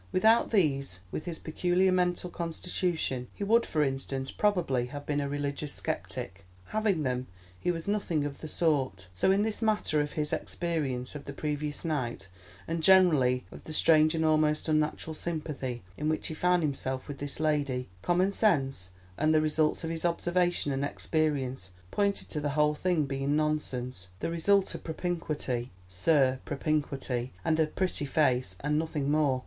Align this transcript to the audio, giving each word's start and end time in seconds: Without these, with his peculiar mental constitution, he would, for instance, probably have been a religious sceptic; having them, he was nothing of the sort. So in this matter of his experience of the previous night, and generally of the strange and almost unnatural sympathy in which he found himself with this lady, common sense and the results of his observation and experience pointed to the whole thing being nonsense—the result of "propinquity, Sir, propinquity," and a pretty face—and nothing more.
Without 0.11 0.49
these, 0.49 1.01
with 1.11 1.25
his 1.25 1.37
peculiar 1.37 1.91
mental 1.91 2.31
constitution, 2.31 3.27
he 3.35 3.43
would, 3.43 3.67
for 3.67 3.83
instance, 3.83 4.31
probably 4.31 4.87
have 4.87 5.05
been 5.05 5.21
a 5.21 5.29
religious 5.29 5.73
sceptic; 5.73 6.43
having 6.65 7.03
them, 7.03 7.27
he 7.59 7.69
was 7.69 7.87
nothing 7.87 8.25
of 8.25 8.39
the 8.39 8.47
sort. 8.47 9.05
So 9.13 9.29
in 9.29 9.43
this 9.43 9.61
matter 9.61 10.01
of 10.01 10.13
his 10.13 10.33
experience 10.33 11.13
of 11.13 11.25
the 11.25 11.33
previous 11.33 11.85
night, 11.85 12.27
and 12.67 12.81
generally 12.81 13.45
of 13.51 13.63
the 13.65 13.73
strange 13.73 14.15
and 14.15 14.25
almost 14.25 14.67
unnatural 14.67 15.13
sympathy 15.13 15.83
in 15.95 16.09
which 16.09 16.29
he 16.29 16.33
found 16.33 16.63
himself 16.63 17.07
with 17.07 17.19
this 17.19 17.39
lady, 17.39 17.87
common 18.01 18.31
sense 18.31 18.89
and 19.19 19.31
the 19.35 19.39
results 19.39 19.83
of 19.83 19.91
his 19.91 20.03
observation 20.03 20.71
and 20.71 20.83
experience 20.83 21.69
pointed 21.91 22.27
to 22.29 22.41
the 22.41 22.49
whole 22.49 22.73
thing 22.73 23.05
being 23.05 23.35
nonsense—the 23.35 24.31
result 24.31 24.73
of 24.73 24.83
"propinquity, 24.83 25.69
Sir, 25.87 26.39
propinquity," 26.43 27.33
and 27.45 27.59
a 27.59 27.67
pretty 27.67 28.07
face—and 28.07 28.79
nothing 28.79 29.11
more. 29.11 29.39